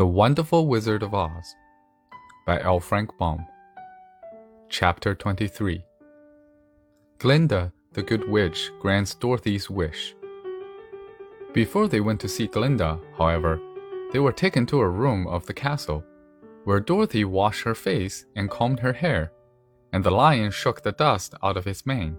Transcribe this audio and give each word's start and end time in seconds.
The 0.00 0.06
Wonderful 0.06 0.66
Wizard 0.66 1.02
of 1.02 1.12
Oz 1.12 1.54
by 2.46 2.58
L. 2.62 2.80
Frank 2.80 3.10
Baum. 3.18 3.46
Chapter 4.70 5.14
23 5.14 5.84
Glinda, 7.18 7.70
the 7.92 8.02
Good 8.02 8.26
Witch, 8.26 8.70
grants 8.80 9.14
Dorothy's 9.14 9.68
wish. 9.68 10.14
Before 11.52 11.86
they 11.86 12.00
went 12.00 12.18
to 12.20 12.30
see 12.30 12.46
Glinda, 12.46 12.98
however, 13.18 13.60
they 14.10 14.20
were 14.20 14.32
taken 14.32 14.64
to 14.68 14.80
a 14.80 14.88
room 14.88 15.26
of 15.26 15.44
the 15.44 15.52
castle, 15.52 16.02
where 16.64 16.80
Dorothy 16.80 17.26
washed 17.26 17.64
her 17.64 17.74
face 17.74 18.24
and 18.34 18.48
combed 18.48 18.80
her 18.80 18.94
hair, 18.94 19.32
and 19.92 20.02
the 20.02 20.10
lion 20.10 20.50
shook 20.50 20.82
the 20.82 20.92
dust 20.92 21.34
out 21.42 21.58
of 21.58 21.66
his 21.66 21.84
mane, 21.84 22.16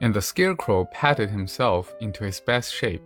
and 0.00 0.14
the 0.14 0.22
scarecrow 0.22 0.86
patted 0.86 1.28
himself 1.28 1.94
into 2.00 2.24
his 2.24 2.40
best 2.40 2.72
shape, 2.72 3.02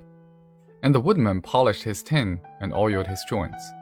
and 0.85 0.95
the 0.95 1.01
woodman 1.01 1.43
polished 1.43 1.83
his 1.83 2.05
tin 2.05 2.41
and 2.61 2.73
oiled 2.73 3.09
his 3.09 3.25
joints. 3.29 3.73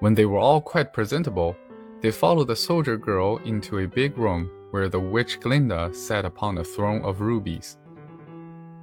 When 0.00 0.14
they 0.14 0.26
were 0.26 0.38
all 0.38 0.60
quite 0.60 0.92
presentable, 0.92 1.56
they 2.00 2.12
followed 2.12 2.46
the 2.46 2.56
soldier 2.56 2.96
girl 2.96 3.38
into 3.38 3.78
a 3.78 3.88
big 3.88 4.16
room 4.16 4.50
where 4.70 4.88
the 4.88 5.00
witch 5.00 5.40
Glinda 5.40 5.92
sat 5.92 6.24
upon 6.24 6.58
a 6.58 6.64
throne 6.64 7.02
of 7.02 7.20
rubies. 7.20 7.78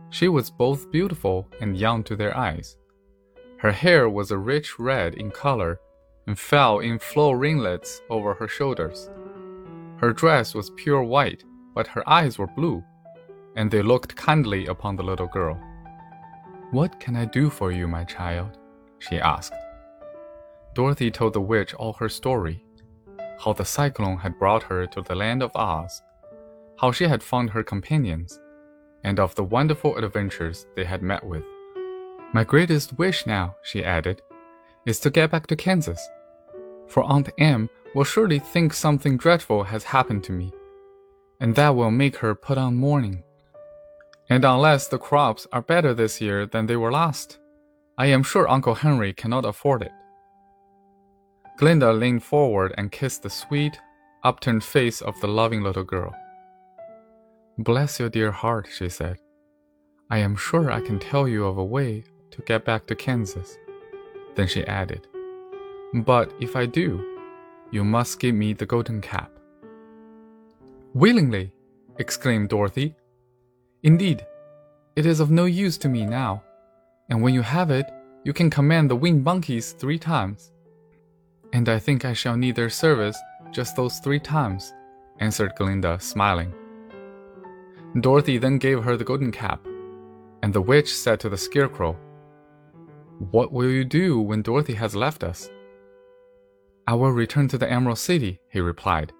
She 0.10 0.28
was 0.28 0.52
both 0.52 0.91
beautiful 0.91 1.48
and 1.62 1.78
young 1.78 2.04
to 2.04 2.16
their 2.16 2.36
eyes. 2.36 2.78
Her 3.60 3.72
hair 3.72 4.10
was 4.10 4.32
a 4.32 4.38
rich 4.38 4.78
red 4.78 5.16
in 5.16 5.32
color 5.32 5.80
and 6.28 6.38
fell 6.38 6.80
in 6.80 7.00
flow 7.00 7.32
ringlets 7.32 8.02
over 8.10 8.34
her 8.34 8.48
shoulders. 8.48 9.10
Her 9.98 10.12
dress 10.12 10.54
was 10.54 10.72
pure 10.72 11.04
white, 11.04 11.44
but 11.74 11.88
her 11.88 12.08
eyes 12.10 12.38
were 12.38 12.48
blue, 12.48 12.84
and 13.55 13.72
they 13.72 13.82
looked 13.82 14.16
kindly 14.16 14.66
upon 14.66 14.96
the 14.96 15.04
little 15.04 15.27
girl. 15.27 15.58
What 16.72 17.00
can 17.00 17.16
I 17.16 17.26
do 17.26 17.50
for 17.50 17.72
you, 17.72 17.88
my 17.88 18.04
child? 18.04 18.58
she 19.00 19.20
asked. 19.20 19.54
Dorothy 20.75 21.09
told 21.09 21.31
the 21.31 21.39
witch 21.39 21.73
all 21.73 21.93
her 21.93 22.09
story 22.09 22.62
how 23.40 23.54
the 23.54 23.63
cyclone 23.63 24.18
had 24.18 24.37
brought 24.37 24.63
her 24.63 24.85
to 24.87 25.01
the 25.01 25.15
land 25.15 25.41
of 25.41 25.55
Oz, 25.55 26.01
how 26.79 26.91
she 26.91 27.05
had 27.05 27.23
found 27.23 27.49
her 27.49 27.63
companions, 27.63 28.40
and 29.04 29.17
of 29.17 29.34
the 29.35 29.43
wonderful 29.43 29.95
adventures 29.95 30.67
they 30.76 30.84
had 30.84 31.01
met 31.01 31.23
with. 31.26 31.43
My 32.34 32.43
greatest 32.43 32.98
wish 32.98 33.26
now, 33.26 33.55
she 33.63 33.85
added, 33.85 34.21
is 34.85 34.99
to 34.99 35.09
get 35.09 35.32
back 35.32 35.48
to 35.48 35.55
Kansas. 35.55 36.05
For 36.87 37.04
Aunt 37.04 37.29
Em 37.37 37.70
will 37.93 38.04
surely 38.04 38.39
think 38.39 38.73
something 38.73 39.15
dreadful 39.15 39.63
has 39.63 39.85
happened 39.85 40.26
to 40.26 40.34
me, 40.34 40.51
and 41.39 41.55
that 41.55 41.76
will 41.76 41.91
make 41.91 42.17
her 42.17 42.35
put 42.35 42.57
on 42.57 42.76
mourning. 42.76 43.23
And 44.29 44.43
unless 44.43 44.89
the 44.89 44.98
crops 44.98 45.48
are 45.54 45.62
better 45.62 45.93
this 45.93 46.20
year 46.20 46.45
than 46.45 46.65
they 46.65 46.76
were 46.76 46.91
last, 46.91 47.39
I 47.98 48.07
am 48.07 48.23
sure 48.23 48.49
Uncle 48.49 48.76
Henry 48.76 49.13
cannot 49.13 49.45
afford 49.45 49.84
it. 49.84 49.91
Glinda 51.57 51.93
leaned 51.93 52.23
forward 52.23 52.73
and 52.77 52.91
kissed 52.91 53.23
the 53.23 53.29
sweet, 53.29 53.79
upturned 54.23 54.63
face 54.63 55.01
of 55.01 55.20
the 55.21 55.27
loving 55.27 55.63
little 55.63 55.84
girl. 55.84 56.13
Bless 57.57 57.99
your 57.99 58.09
dear 58.09 58.31
heart, 58.31 58.67
she 58.70 58.89
said. 58.89 59.17
I 60.09 60.17
am 60.17 60.35
sure 60.35 60.70
I 60.70 60.81
can 60.81 60.99
tell 60.99 61.27
you 61.27 61.45
of 61.45 61.57
a 61.57 61.63
way 61.63 62.03
to 62.31 62.41
get 62.41 62.65
back 62.65 62.85
to 62.87 62.95
Kansas. 62.95 63.57
Then 64.35 64.47
she 64.47 64.67
added, 64.67 65.07
But 65.94 66.33
if 66.41 66.57
I 66.57 66.66
do, 66.66 67.17
you 67.72 67.85
must 67.85 68.19
give 68.19 68.35
me 68.35 68.51
the 68.51 68.66
golden 68.66 69.00
cap. 69.00 69.31
Willingly, 70.94 71.53
exclaimed 71.97 72.50
Dorothy. 72.50 72.95
Indeed, 73.83 74.25
it 74.97 75.06
is 75.06 75.22
of 75.22 75.31
no 75.31 75.45
use 75.45 75.78
to 75.79 75.89
me 75.89 76.06
now, 76.06 76.44
and 77.09 77.22
when 77.22 77.33
you 77.33 77.41
have 77.41 77.72
it, 77.72 77.85
you 78.25 78.33
can 78.33 78.50
command 78.50 78.89
the 78.89 78.95
winged 78.95 79.23
monkeys 79.23 79.72
three 79.72 80.00
times. 80.00 80.51
And 81.56 81.69
I 81.69 81.79
think 81.79 82.03
I 82.03 82.11
shall 82.11 82.35
need 82.35 82.57
their 82.57 82.69
service 82.69 83.17
just 83.50 83.78
those 83.78 84.00
three 84.00 84.19
times, 84.19 84.73
answered 85.22 85.53
Glinda, 85.56 85.97
smiling. 86.01 86.53
Dorothy 88.01 88.38
then 88.38 88.57
gave 88.57 88.83
her 88.83 88.97
the 88.97 89.05
golden 89.05 89.31
cap, 89.31 89.65
and 90.44 90.53
the 90.53 90.61
witch 90.61 90.94
said 90.94 91.21
to 91.21 91.29
the 91.29 91.38
scarecrow, 91.38 91.97
What 93.31 93.53
will 93.53 93.69
you 93.69 93.85
do 93.85 94.19
when 94.19 94.41
Dorothy 94.41 94.73
has 94.73 94.97
left 94.97 95.23
us? 95.23 95.49
I 96.88 96.94
will 96.95 97.11
return 97.11 97.47
to 97.47 97.57
the 97.57 97.71
Emerald 97.71 97.99
City, 97.99 98.41
he 98.49 98.59
replied, 98.59 99.13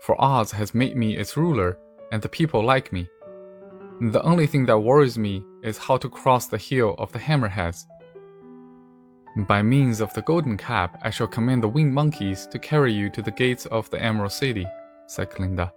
for 0.00 0.20
Oz 0.20 0.50
has 0.50 0.74
made 0.74 0.96
me 0.96 1.16
its 1.16 1.36
ruler 1.36 1.78
and 2.10 2.20
the 2.20 2.28
people 2.28 2.64
like 2.64 2.92
me. 2.92 3.08
The 4.00 4.22
only 4.24 4.48
thing 4.48 4.66
that 4.66 4.80
worries 4.80 5.16
me 5.16 5.44
is 5.62 5.78
how 5.78 5.96
to 5.98 6.08
cross 6.08 6.48
the 6.48 6.58
hill 6.58 6.96
of 6.98 7.12
the 7.12 7.20
Hammerheads 7.20 7.84
by 9.36 9.62
means 9.62 10.00
of 10.00 10.12
the 10.12 10.22
golden 10.22 10.58
cap, 10.58 10.98
I 11.02 11.08
shall 11.08 11.26
command 11.26 11.62
the 11.62 11.68
winged 11.68 11.94
monkeys 11.94 12.46
to 12.48 12.58
carry 12.58 12.92
you 12.92 13.08
to 13.10 13.22
the 13.22 13.30
gates 13.30 13.64
of 13.66 13.88
the 13.88 14.02
Emerald 14.02 14.32
City, 14.32 14.66
said 15.06 15.30
Glinda. 15.30 15.72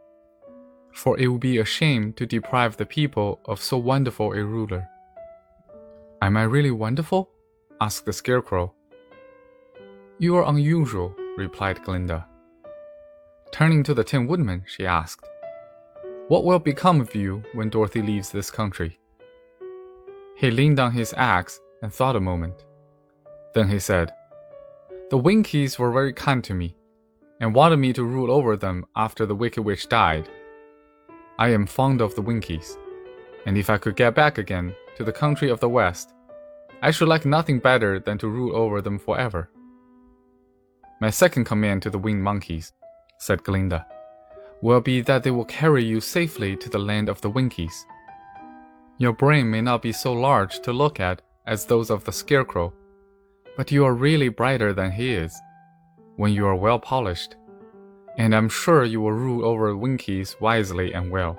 For 0.92 1.18
it 1.18 1.28
would 1.28 1.40
be 1.40 1.60
a 1.60 1.66
shame 1.66 2.12
to 2.14 2.26
deprive 2.26 2.76
the 2.76 2.86
people 2.86 3.40
of 3.46 3.62
so 3.62 3.78
wonderful 3.78 4.34
a 4.34 4.44
ruler. 4.44 4.90
Am 6.22 6.36
I 6.36 6.44
really 6.44 6.72
wonderful? 6.72 7.30
asked 7.80 8.06
the 8.06 8.14
Scarecrow. 8.14 8.74
You 10.20 10.36
are 10.36 10.50
unusual, 10.50 11.16
replied 11.38 11.84
Glinda. 11.84 12.26
Turning 13.52 13.84
to 13.84 13.94
the 13.94 14.04
Tin 14.04 14.28
Woodman, 14.28 14.64
she 14.68 14.86
asked, 14.86 15.26
What 16.28 16.44
will 16.44 16.60
become 16.60 17.00
of 17.00 17.16
you 17.16 17.42
when 17.54 17.70
Dorothy 17.70 18.02
leaves 18.02 18.32
this 18.32 18.52
country? 18.52 19.00
He 20.36 20.52
leaned 20.52 20.80
on 20.80 20.92
his 20.92 21.14
axe 21.16 21.62
and 21.82 21.94
thought 21.94 22.18
a 22.18 22.20
moment. 22.20 22.65
Then 23.56 23.70
he 23.70 23.80
said, 23.80 24.14
The 25.10 25.18
Winkies 25.18 25.80
were 25.80 25.92
very 25.92 26.12
kind 26.12 26.44
to 26.44 26.54
me, 26.54 26.76
and 27.40 27.56
wanted 27.56 27.78
me 27.78 27.94
to 27.94 28.04
rule 28.04 28.30
over 28.30 28.58
them 28.58 28.86
after 28.98 29.26
the 29.26 29.34
Wicked 29.34 29.64
Witch 29.64 29.88
died. 29.88 30.28
I 31.40 31.50
am 31.50 31.66
fond 31.66 32.02
of 32.02 32.14
the 32.16 32.22
Winkies, 32.22 32.78
and 33.46 33.58
if 33.58 33.70
I 33.70 33.78
could 33.78 33.96
get 33.96 34.14
back 34.14 34.38
again 34.38 34.76
to 34.98 35.06
the 35.06 35.14
country 35.14 35.50
of 35.50 35.62
the 35.62 35.70
West, 35.70 36.14
I 36.82 36.92
should 36.92 37.08
like 37.08 37.26
nothing 37.26 37.60
better 37.60 37.98
than 37.98 38.18
to 38.18 38.28
rule 38.28 38.54
over 38.58 38.82
them 38.82 39.00
forever. 39.00 39.50
My 41.00 41.10
second 41.10 41.46
command 41.46 41.82
to 41.84 41.90
the 41.90 41.98
winged 41.98 42.24
monkeys, 42.24 42.74
said 43.20 43.44
Glinda, 43.44 43.86
will 44.62 44.82
be 44.82 45.00
that 45.02 45.24
they 45.24 45.32
will 45.32 45.46
carry 45.46 45.84
you 45.84 46.02
safely 46.02 46.58
to 46.58 46.70
the 46.70 46.80
land 46.80 47.08
of 47.08 47.22
the 47.22 47.30
Winkies. 47.30 47.86
Your 48.98 49.14
brain 49.14 49.50
may 49.50 49.62
not 49.62 49.82
be 49.82 49.94
so 49.94 50.12
large 50.12 50.60
to 50.62 50.74
look 50.74 51.00
at 51.00 51.22
as 51.48 51.66
those 51.66 51.90
of 51.90 52.04
the 52.04 52.12
Scarecrow 52.12 52.74
but 53.58 53.72
you 53.72 53.86
are 53.86 53.94
really 53.94 54.30
brighter 54.30 54.74
than 54.74 54.92
he 54.92 55.14
is 55.14 55.40
when 56.18 56.34
you 56.34 56.46
are 56.46 56.56
well 56.56 56.80
polished, 56.80 57.36
and 58.18 58.34
I'm 58.34 58.50
sure 58.50 58.84
you 58.86 59.02
will 59.02 59.12
rule 59.12 59.46
over 59.46 59.76
Winkies 59.76 60.36
wisely 60.40 60.94
and 60.94 61.12
well. 61.12 61.38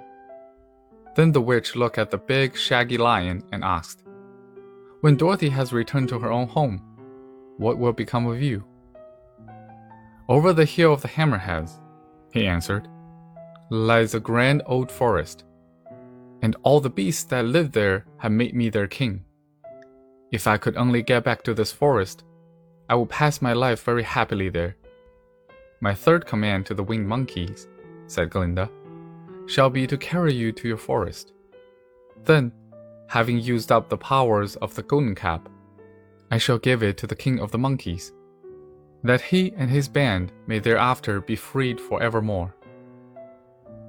Then 1.15 1.33
the 1.33 1.41
witch 1.41 1.77
looked 1.77 1.99
at 1.99 2.11
the 2.11 2.19
big, 2.19 2.57
shaggy 2.57 2.99
lion 2.99 3.43
and 3.53 3.65
asked, 3.65 4.05
When 5.01 5.17
Dorothy 5.17 5.49
has 5.49 5.73
returned 5.73 6.11
to 6.11 6.19
her 6.19 6.31
own 6.31 6.49
home, 6.49 6.83
what 7.57 7.79
will 7.79 7.93
become 7.93 8.27
of 8.27 8.43
you? 8.43 8.65
Over 10.29 10.53
the 10.53 10.65
hill 10.65 10.93
of 10.93 11.03
the 11.03 11.09
Hammerheads, 11.09 11.81
he 12.33 12.47
answered, 12.47 12.89
lies 13.71 14.15
a 14.15 14.21
grand 14.21 14.63
old 14.67 14.91
forest, 14.91 15.45
and 16.43 16.57
all 16.63 16.81
the 16.81 16.91
beasts 16.91 17.25
that 17.25 17.45
live 17.45 17.73
there 17.73 18.05
have 18.19 18.33
made 18.33 18.55
me 18.55 18.69
their 18.69 18.87
king. 18.87 19.25
If 20.33 20.49
I 20.49 20.57
could 20.59 20.77
only 20.77 21.03
get 21.03 21.23
back 21.23 21.45
to 21.45 21.55
this 21.55 21.71
forest, 21.71 22.25
I 22.89 22.97
would 22.97 23.09
pass 23.09 23.41
my 23.41 23.53
life 23.53 23.85
very 23.85 24.03
happily 24.03 24.49
there. 24.49 24.77
My 25.81 25.95
third 25.95 26.27
command 26.27 26.67
to 26.67 26.75
the 26.75 26.83
winged 26.83 27.07
monkeys, 27.07 27.69
said 28.09 28.31
Glinda, 28.31 28.69
shall 29.47 29.71
be 29.71 29.87
to 29.87 29.97
carry 29.97 30.35
you 30.35 30.51
to 30.53 30.67
your 30.67 30.79
forest. 30.79 31.33
Then, 32.25 32.51
having 33.09 33.39
used 33.39 33.71
up 33.71 33.89
the 33.89 33.97
powers 33.97 34.57
of 34.57 34.75
the 34.75 34.83
golden 34.83 35.15
cap, 35.15 35.49
I 36.33 36.39
shall 36.39 36.59
give 36.59 36.83
it 36.83 36.97
to 36.99 37.07
the 37.07 37.15
king 37.15 37.39
of 37.39 37.53
the 37.53 37.59
monkeys, 37.59 38.13
that 39.05 39.21
he 39.21 39.53
and 39.57 39.71
his 39.71 39.89
band 39.89 40.33
may 40.49 40.59
thereafter 40.59 41.21
be 41.21 41.37
freed 41.37 41.81
forevermore. 41.81 42.53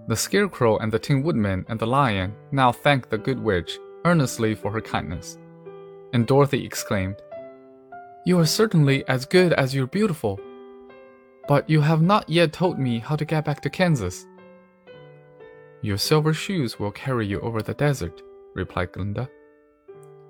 The 0.08 0.16
scarecrow 0.16 0.78
and 0.78 0.92
the 0.92 1.00
tin 1.00 1.24
woodman 1.24 1.66
and 1.68 1.80
the 1.80 1.88
lion 1.88 2.36
now 2.52 2.72
thanked 2.72 3.10
the 3.10 3.18
good 3.18 3.40
witch 3.40 3.80
earnestly 4.06 4.54
for 4.54 4.72
her 4.72 4.82
kindness 4.82 5.40
and 6.18 6.26
Dorothy 6.26 6.66
exclaimed, 6.66 7.22
You 8.26 8.40
are 8.40 8.46
certainly 8.48 9.08
as 9.08 9.28
good 9.28 9.54
as 9.54 9.76
you're 9.76 9.86
beautiful. 9.86 10.40
But 11.48 11.70
you 11.70 11.80
have 11.82 12.02
not 12.02 12.28
yet 12.28 12.52
told 12.52 12.80
me 12.80 12.98
how 12.98 13.16
to 13.16 13.24
get 13.24 13.46
back 13.46 13.62
to 13.62 13.70
Kansas. 13.70 14.26
Your 15.84 16.00
silver 16.00 16.34
shoes 16.34 16.80
will 16.80 16.92
carry 16.92 17.28
you 17.28 17.40
over 17.42 17.62
the 17.62 17.76
desert, 17.76 18.24
replied 18.56 18.94
Glinda. 18.94 19.30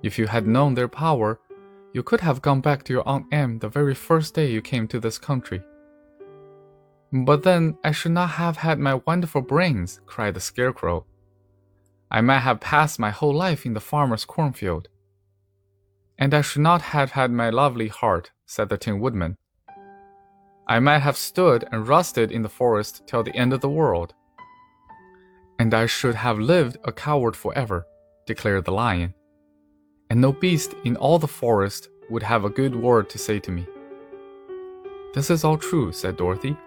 If 0.03 0.19
you 0.19 0.27
had 0.27 0.45
known 0.45 0.73
their 0.73 0.89
power, 0.89 1.39
you 1.93 2.03
could 2.03 2.19
have 2.19 2.41
gone 2.41 2.59
back 2.59 2.83
to 2.83 2.93
your 2.93 3.07
Aunt 3.07 3.27
Em 3.31 3.59
the 3.59 3.69
very 3.69 3.95
first 3.95 4.35
day 4.35 4.51
you 4.51 4.61
came 4.61 4.89
to 4.89 4.99
this 4.99 5.17
country. 5.17 5.61
But 7.13 7.43
then 7.43 7.77
I 7.81 7.93
should 7.93 8.11
not 8.11 8.31
have 8.31 8.57
had 8.57 8.77
my 8.77 8.95
wonderful 8.95 9.41
brains, 9.41 10.01
cried 10.05 10.33
the 10.33 10.41
Scarecrow. 10.41 11.05
I 12.11 12.19
might 12.19 12.39
have 12.39 12.59
passed 12.59 12.99
my 12.99 13.11
whole 13.11 13.33
life 13.33 13.65
in 13.65 13.73
the 13.73 13.79
farmer's 13.79 14.25
cornfield. 14.25 14.89
And 16.19 16.33
I 16.33 16.41
should 16.41 16.61
not 16.61 16.81
have 16.81 17.11
had 17.11 17.31
my 17.31 17.49
lovely 17.49 17.87
heart, 17.87 18.31
said 18.45 18.69
the 18.69 18.77
Tin 18.77 18.99
Woodman. 18.99 19.35
I 20.67 20.79
might 20.79 20.99
have 20.99 21.15
stood 21.15 21.67
and 21.71 21.87
rusted 21.87 22.31
in 22.31 22.41
the 22.41 22.49
forest 22.49 23.03
till 23.07 23.23
the 23.23 23.35
end 23.35 23.53
of 23.53 23.61
the 23.61 23.69
world. 23.69 24.13
And 25.59 25.73
I 25.73 25.85
should 25.85 26.15
have 26.15 26.39
lived 26.39 26.77
a 26.83 26.91
coward 26.91 27.35
forever, 27.35 27.85
declared 28.25 28.65
the 28.65 28.71
Lion. 28.71 29.13
And 30.09 30.19
no 30.19 30.33
beast 30.33 30.73
in 30.83 30.95
all 30.95 31.19
the 31.19 31.27
forest 31.27 31.89
would 32.09 32.23
have 32.23 32.45
a 32.45 32.49
good 32.49 32.75
word 32.75 33.09
to 33.11 33.17
say 33.17 33.39
to 33.39 33.51
me. 33.51 33.65
This 35.13 35.29
is 35.29 35.43
all 35.43 35.57
true, 35.57 35.91
said 35.91 36.17
Dorothy, 36.17 36.57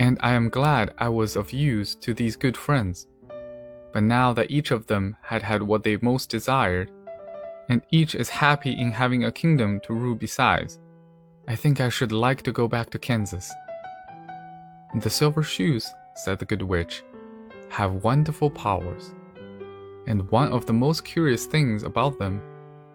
and 0.00 0.18
I 0.20 0.32
am 0.32 0.48
glad 0.48 0.94
I 0.98 1.08
was 1.08 1.36
of 1.36 1.52
use 1.52 1.94
to 1.96 2.12
these 2.12 2.36
good 2.36 2.56
friends. 2.56 3.06
But 3.92 4.02
now 4.02 4.32
that 4.32 4.50
each 4.50 4.70
of 4.70 4.86
them 4.86 5.16
had 5.22 5.42
had 5.42 5.62
what 5.62 5.84
they 5.84 5.96
most 6.02 6.28
desired, 6.28 6.90
and 7.68 7.82
each 7.90 8.14
is 8.14 8.28
happy 8.28 8.72
in 8.72 8.92
having 8.92 9.24
a 9.24 9.32
kingdom 9.32 9.80
to 9.80 9.94
rule 9.94 10.14
besides, 10.14 10.78
I 11.48 11.56
think 11.56 11.80
I 11.80 11.88
should 11.88 12.12
like 12.12 12.42
to 12.42 12.52
go 12.52 12.68
back 12.68 12.90
to 12.90 12.98
Kansas. 12.98 13.52
The 15.00 15.10
silver 15.10 15.42
shoes, 15.42 15.88
said 16.14 16.38
the 16.38 16.44
good 16.44 16.62
witch, 16.62 17.02
have 17.70 18.04
wonderful 18.04 18.50
powers. 18.50 19.14
And 20.06 20.30
one 20.30 20.52
of 20.52 20.66
the 20.66 20.72
most 20.72 21.04
curious 21.04 21.46
things 21.46 21.82
about 21.82 22.18
them 22.18 22.42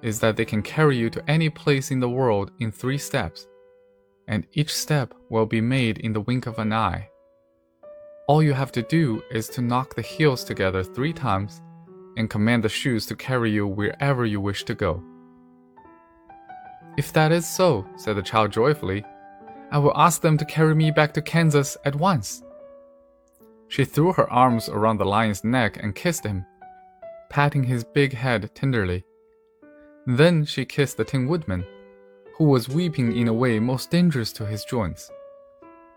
is 0.02 0.20
that 0.20 0.38
they 0.38 0.46
can 0.46 0.62
carry 0.62 0.98
you 0.98 1.10
to 1.10 1.30
any 1.30 1.50
place 1.50 1.92
in 1.92 2.00
the 2.00 2.10
world 2.10 2.52
in 2.60 2.72
three 2.72 2.98
steps, 2.98 3.48
and 4.28 4.46
each 4.54 4.74
step 4.74 5.14
will 5.30 5.46
be 5.46 5.62
made 5.62 5.98
in 6.00 6.14
the 6.14 6.22
wink 6.22 6.46
of 6.46 6.60
an 6.60 6.72
eye. 6.72 7.10
All 8.28 8.44
you 8.44 8.54
have 8.54 8.72
to 8.74 8.82
do 8.82 9.24
is 9.32 9.48
to 9.50 9.62
knock 9.62 9.96
the 9.96 10.02
heels 10.02 10.44
together 10.44 10.84
three 10.84 11.14
times 11.14 11.62
and 12.18 12.30
command 12.30 12.64
the 12.64 12.70
shoes 12.70 13.06
to 13.06 13.16
carry 13.16 13.52
you 13.52 13.68
wherever 13.68 14.26
you 14.26 14.42
wish 14.42 14.66
to 14.66 14.76
go. 14.76 15.02
If 16.98 17.14
that 17.14 17.32
is 17.32 17.48
so, 17.48 17.86
said 17.96 18.18
the 18.18 18.24
child 18.24 18.52
joyfully, 18.52 19.06
I 19.72 19.78
will 19.78 19.96
ask 19.96 20.22
them 20.22 20.38
to 20.38 20.46
carry 20.46 20.74
me 20.74 20.92
back 20.92 21.14
to 21.14 21.22
Kansas 21.22 21.78
at 21.86 21.96
once. 21.96 22.44
She 23.68 23.86
threw 23.86 24.14
her 24.14 24.32
arms 24.32 24.70
around 24.70 24.98
the 24.98 25.06
lion's 25.06 25.44
neck 25.44 25.78
and 25.82 25.94
kissed 25.94 26.26
him, 26.26 26.46
patting 27.30 27.64
his 27.64 27.84
big 27.84 28.14
head 28.14 28.50
tenderly. 28.56 29.04
Then 30.06 30.46
she 30.46 30.66
kissed 30.66 30.98
the 30.98 31.04
Tin 31.04 31.28
Woodman, 31.28 31.66
who 32.38 32.46
was 32.46 32.70
weeping 32.70 33.16
in 33.16 33.28
a 33.28 33.34
way 33.34 33.60
most 33.60 33.92
dangerous 33.92 34.32
to 34.34 34.46
his 34.46 34.64
joints. 34.64 35.12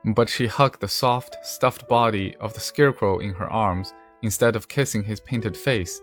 But 0.05 0.29
she 0.29 0.49
hugged 0.49 0.81
the 0.81 0.89
soft, 0.89 1.37
stuffed 1.45 1.87
body 1.87 2.35
of 2.41 2.55
the 2.55 2.61
scarecrow 2.61 3.21
in 3.21 3.35
her 3.35 3.51
arms 3.51 3.95
instead 4.23 4.57
of 4.57 4.69
kissing 4.69 5.05
his 5.05 5.21
painted 5.21 5.57
face, 5.57 6.03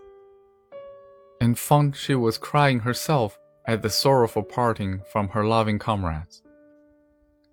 and 1.39 1.57
found 1.57 1.95
she 1.95 2.15
was 2.15 2.37
crying 2.37 2.79
herself 2.79 3.37
at 3.65 3.81
the 3.81 3.89
sorrowful 3.89 4.43
parting 4.43 5.01
from 5.11 5.29
her 5.29 5.45
loving 5.45 5.79
comrades. 5.79 6.41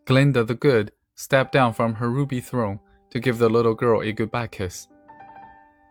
Glinda 0.05 0.45
the 0.45 0.55
Good 0.55 0.93
stepped 1.15 1.53
down 1.53 1.73
from 1.73 1.95
her 1.95 2.11
ruby 2.11 2.41
throne 2.41 2.81
to 3.11 3.21
give 3.21 3.39
the 3.39 3.49
little 3.49 3.75
girl 3.75 4.01
a 4.01 4.13
goodbye 4.13 4.49
kiss 4.49 4.89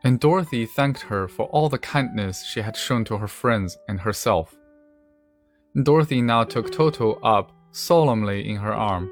and 0.03 0.19
Dorothy 0.19 0.65
thanked 0.65 1.01
her 1.01 1.27
for 1.27 1.45
all 1.47 1.69
the 1.69 1.77
kindness 1.77 2.45
she 2.45 2.61
had 2.61 2.75
shown 2.75 3.05
to 3.05 3.17
her 3.17 3.27
friends 3.27 3.77
and 3.87 4.01
herself. 4.01 4.53
Dorothy 5.81 6.21
now 6.21 6.43
took 6.43 6.71
Toto 6.71 7.13
up 7.21 7.51
solemnly 7.71 8.49
in 8.49 8.57
her 8.57 8.73
arm, 8.73 9.09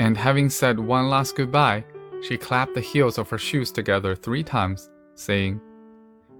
and 0.00 0.16
having 0.16 0.48
said 0.48 0.80
one 0.80 1.08
last 1.08 1.36
goodbye, 1.36 1.84
she 2.26 2.36
clapped 2.36 2.74
the 2.74 2.80
heels 2.80 3.18
of 3.18 3.28
her 3.28 3.38
shoes 3.38 3.70
together 3.70 4.16
three 4.16 4.42
times, 4.42 4.90
saying, 5.14 5.60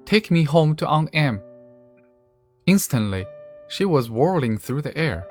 Take 0.05 0.31
me 0.31 0.43
home 0.45 0.77
to 0.77 0.87
Aunt 0.87 1.09
Em. 1.15 1.41
Instantly, 2.67 3.27
she 3.69 3.85
was 3.85 4.11
whirling 4.11 4.59
through 4.59 4.83
the 4.83 4.97
air, 4.97 5.27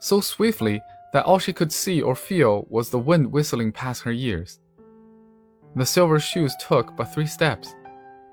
so 0.00 0.20
swiftly 0.20 0.82
that 1.12 1.24
all 1.24 1.38
she 1.38 1.52
could 1.52 1.72
see 1.72 2.02
or 2.02 2.16
feel 2.16 2.66
was 2.68 2.90
the 2.90 2.98
wind 2.98 3.30
whistling 3.30 3.70
past 3.72 4.02
her 4.02 4.10
ears. 4.12 4.58
The 5.76 5.86
silver 5.86 6.18
shoes 6.18 6.54
took 6.58 6.96
but 6.96 7.14
three 7.14 7.26
steps, 7.26 7.74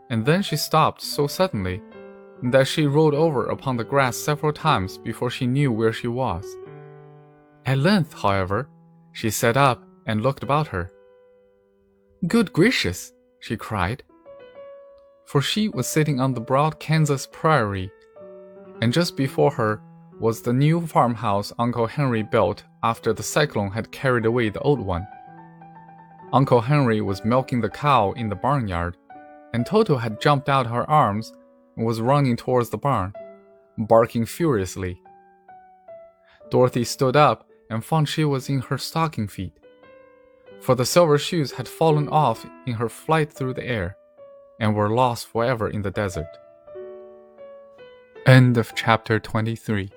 and 0.09 0.25
then 0.25 0.41
she 0.41 0.55
stopped 0.55 1.01
so 1.01 1.27
suddenly 1.27 1.81
that 2.43 2.67
she 2.67 2.87
rolled 2.87 3.13
over 3.13 3.45
upon 3.47 3.77
the 3.77 3.83
grass 3.83 4.17
several 4.17 4.53
times 4.53 4.97
before 4.97 5.29
she 5.29 5.45
knew 5.45 5.71
where 5.71 5.93
she 5.93 6.07
was. 6.07 6.45
At 7.65 7.79
length, 7.79 8.13
however, 8.13 8.69
she 9.11 9.29
sat 9.29 9.57
up 9.57 9.83
and 10.05 10.23
looked 10.23 10.43
about 10.43 10.67
her. 10.67 10.91
Good 12.27 12.51
gracious! 12.51 13.13
she 13.39 13.57
cried. 13.57 14.03
For 15.27 15.41
she 15.41 15.67
was 15.67 15.87
sitting 15.87 16.21
on 16.21 16.33
the 16.33 16.39
broad 16.39 16.79
Kansas 16.79 17.27
prairie, 17.29 17.91
and 18.81 18.93
just 18.93 19.17
before 19.17 19.51
her 19.51 19.81
was 20.21 20.41
the 20.41 20.53
new 20.53 20.87
farmhouse 20.87 21.51
Uncle 21.59 21.85
Henry 21.85 22.23
built 22.23 22.63
after 22.81 23.11
the 23.11 23.23
cyclone 23.23 23.71
had 23.71 23.91
carried 23.91 24.25
away 24.25 24.47
the 24.47 24.61
old 24.61 24.79
one. 24.79 25.05
Uncle 26.31 26.61
Henry 26.61 27.01
was 27.01 27.25
milking 27.25 27.59
the 27.59 27.69
cow 27.69 28.13
in 28.13 28.29
the 28.29 28.37
barnyard, 28.37 28.95
and 29.53 29.65
Toto 29.65 29.97
had 29.97 30.21
jumped 30.21 30.47
out 30.47 30.65
her 30.65 30.89
arms 30.89 31.33
and 31.75 31.85
was 31.85 31.99
running 31.99 32.37
towards 32.37 32.69
the 32.69 32.77
barn, 32.77 33.11
barking 33.77 34.25
furiously. 34.25 34.97
Dorothy 36.49 36.85
stood 36.85 37.17
up 37.17 37.45
and 37.69 37.83
found 37.83 38.07
she 38.07 38.23
was 38.23 38.47
in 38.47 38.59
her 38.59 38.77
stocking 38.77 39.27
feet, 39.27 39.59
for 40.61 40.73
the 40.73 40.85
silver 40.85 41.17
shoes 41.17 41.51
had 41.51 41.67
fallen 41.67 42.07
off 42.07 42.45
in 42.65 42.75
her 42.75 42.87
flight 42.87 43.29
through 43.29 43.55
the 43.55 43.65
air 43.65 43.97
and 44.59 44.75
were 44.75 44.89
lost 44.89 45.27
forever 45.27 45.69
in 45.69 45.81
the 45.81 45.91
desert. 45.91 46.37
End 48.25 48.57
of 48.57 48.73
chapter 48.75 49.19
23 49.19 49.91